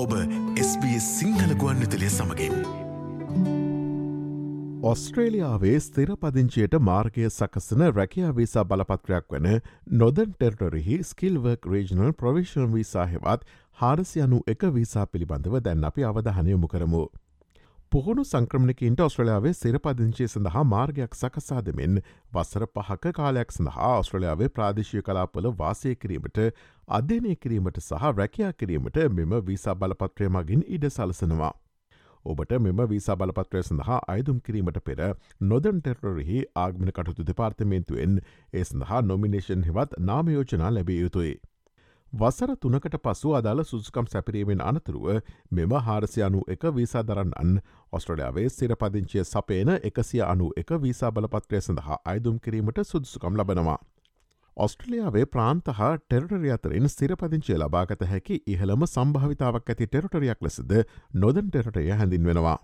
[0.00, 0.12] ඔබ
[0.60, 2.54] SBS සිංහල ගුවන් විතලිය සමඟින්.
[4.90, 9.48] ඔස්ට්‍රේලියාවේ ස්තිර පදිංචියට මාර්ගය සකසන රැකයා වීසා බලපත්‍රයක් වන
[10.02, 13.44] නොදන් ටෙර්ටොරෙහි ස්කිල්වර්ක් රේජනල් ප්‍රවිශන් වීසා හෙවත්
[13.82, 17.04] හාරසියනු එක වීසා පිළිබඳව දැන් අපි අවධහනයමු කරමු.
[17.92, 21.96] පුහුණු සංක්‍රමණකින්ට ඔස්ට්‍රලියාවේ සිරපදිංචය සඳහා මාර්ගයක් සකසා දෙමින්
[22.32, 26.38] වසර පහක කාලයක් සඳහා ඔස්ට්‍රලියාවේ ප්‍රාදේශය කලාපල වාසය කිරීමට
[26.90, 31.52] අධ්‍යනය කිරීමට සහ රැකයා කිරීමට මෙම වීසා බලපත්‍රය මගින් ඉඩ සලසනවා.
[32.24, 35.04] ඔබට මෙම වීසා බලපත්‍රය සඳහා අයදුම් කිරීමට පෙර
[35.48, 38.18] නොදන් ටෙරරෙහි ආගමන කටුතු දෙපාර්තමේන්තුවෙන්
[38.52, 41.34] ඒ සඳහා නොමිනේෂන් හෙවත් නාමයෝජනා ලැබිය යුතුයි.
[42.12, 47.60] වසර තුනකට පසු අදාළ සුදුකම් සැපිරීමෙන් අනතුරුව මෙම හාරසියනු එක වීසා දරන්නන්
[47.92, 53.78] ඔස්ට්‍රලයාාවේ සිරපදිංචිය සපේන එකසිය අනු එක වීසා බලපත්‍රය සඳහා අයදුම් කිරීමට සුදුසුකම් ලබනවා.
[54.56, 60.74] ඔස්ට්‍රලියාවේ ප්‍රාන්ත හා ටෙරටරිය අතරින් ස්තිරපදිංචය ලබාගත හැකි ඉහළම සම්භාවිතාවක් ඇති ටෙරටරියක් ලෙසද
[61.16, 62.58] නොදන් ටෙරටය හැඳින්වෙනවා.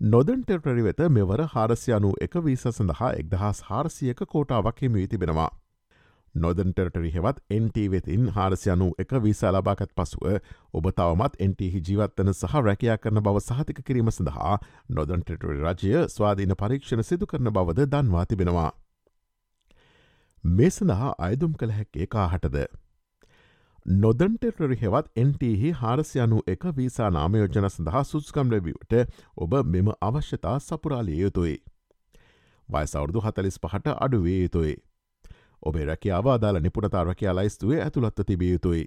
[0.00, 5.52] නොදන් ටෙරටරි වෙත මෙවර හාරසියනු එක වීස සඳහා එක්දහස් හාරසියක කෝටාවක් හිමී තිබෙනවා.
[6.34, 10.24] නොදන් ටෙරටරි හෙවත් NT වෙතින් හාරසියනු එක වීසා ලබාකත් පසුව
[10.72, 14.54] ඔබ තවමත් NTහි ජීවත්තන සහ රැකයා කරන බව සහතික කිරීම සඳහා
[14.90, 18.70] නොදන් ටෙටරි රජය ස්වාධීන පරීක්ෂණ සිදු කරන බවද දන්වා තිබෙනවා.
[20.44, 22.56] මේ සඳහා අයදුම් කළ හැක්කේ කාහටද.
[23.86, 28.94] නොදන්ටෙටරි හෙවත් එන්ටහි හාරසියනු එක වීසා නාමයෝජන සඳහා සුස්කම් ලැබීමට
[29.38, 31.56] ඔබ මෙම අවශ්‍යතා සපුරාලිය යුතුයි.
[32.68, 34.74] වයිසවුරදු හතලිස් පහට අඩුවේ යුතුයි.
[35.64, 38.84] ඔබේ රැකියාව අදාළ නිපුණතා රැකයා ලයිස්තුවේ ඇතුළත්ව තිබිය යුතුයි.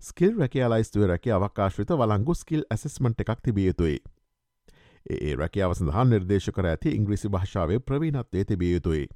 [0.00, 3.98] ස්කිල් රැකයා ලයිස්තුවේ රැකිය අවකාශවිත වලංගු ස්කිල් ඇසස්මට එකක් තිබිය යුතුයි.
[5.10, 9.06] ඒ රැකියාව සඳහා නිර්දේශ කර ඇති ඉංග්‍රිසි භාෂාවේ ප්‍රවීණත්වය තිබිය යුතුයි.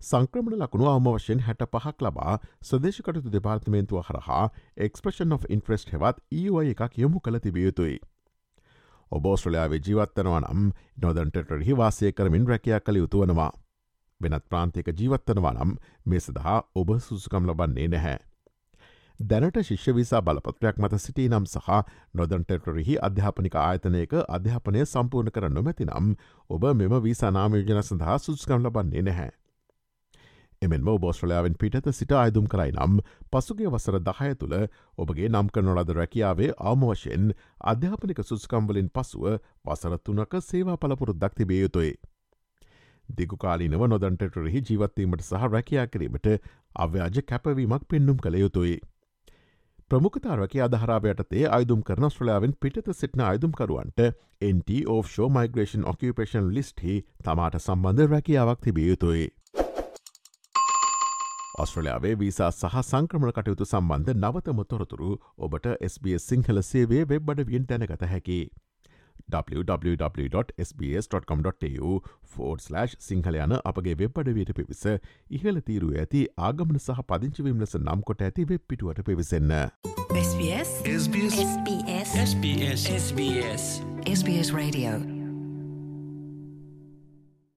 [0.00, 4.44] සංක්‍රමණ ලකුණු අවම වශයෙන් හැට පහක් ලබා සදේශකටතු දෙපාර්තමේන්තුව හරහා
[4.78, 7.96] එක්ස්ප්‍රෂන් of ඉන්ට්‍රස්ට් හෙවත් ඒයි එකක් යොමු කළ තිබියයුතුයි.
[9.12, 10.68] ඔබෝස්ට්‍රලයාාවේ ජීවත්තනවා නම්
[11.02, 13.50] නොදන්ටටරහි වාසය කරමින් රැකයා කළ යුතුවනවා.
[14.20, 18.18] වෙනත් ප්‍රාන්තික ජීවත්තනවා නම් මේ සඳහා ඔබ සුසුකම් ලබන්නේ නැහැ.
[19.20, 21.68] දැනට ශිෂ්‍යවිසා බලපත්‍රයක් මත සිටී නම් සහ
[22.14, 26.14] නොදන්ටෙටරෙහි අධ්‍යාපනික ආයතනයක අධ්‍යාපනය සම්පූර්ණ කර නොමැති නම්
[26.50, 29.30] ඔබ මෙම වීසා නාමයෝජන සඳහා සුස්කම් ලබන්නේ නැහැ.
[30.62, 33.00] එමෙන්ම බෝස්ට්‍රලයාාවෙන් පිටත සිට අයදුම් කරයි නම්
[33.32, 34.54] පසුගේ වසර දහය තුළ
[34.98, 37.32] ඔබගේ නම් කරනොලද රැකියාවේ ආමවශයෙන්
[37.66, 39.26] අධ්‍යාපනික සුස්කම්වලින් පසුව
[39.64, 41.92] වසර තුනක සේවා පලපුරුත් දක්තිබේ යුතුයි.
[43.08, 46.28] දිගුකාලීනව නොදන්ටටරෙහි ජීවත්වීමට සහ රැකයා කිරීමට
[46.76, 48.78] අව්‍යාජ කැපවීමක් පෙන්නුම් කළ යුතුයි.
[49.90, 54.02] ප්‍රමුඛතාරක අධහරාවයට තේ අයිදුම් කරන ස්ට්‍රලයාාවෙන් පිටත සිටින අයිදුම්කරුවන්ට
[54.48, 59.26] NT ඕෆ්ෂෝ මයිග්‍රේෂන් ඔකිපේෂන් ලිස්ටහි තමාට සම්බන්ධ රැකියාවක් තිබිය යුතුයි.
[61.58, 68.40] ඔස්ට්‍රලයාාවේ වීසා සහ සංක්‍රමණ කටයුතු සම්බන්ධ නවතම තොරතුරු ඔබට SBS සිංහල සේවේ වෙබ්බඩවියෙන් දැනගත හැකි.
[69.34, 70.80] www.sbs.com.tu
[72.34, 74.82] ෆෝඩ්/ සිංහල යන අපගේ වෙබ්බඩවයට පිවිස
[75.30, 79.52] ඉහල තීරුව ඇති ආගමන සහ පදිංචිවීම ලෙස නම් කොට ඇති වෙබ් පිටුවට පිවිසන්න.
[80.16, 83.64] SBS SBS SBS SBS SBS
[84.06, 85.17] SBS Radio